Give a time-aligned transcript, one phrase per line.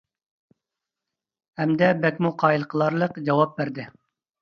[1.63, 3.91] ھەمدە بەكمۇ قايىل قىلارلىق جاۋاب بەردى.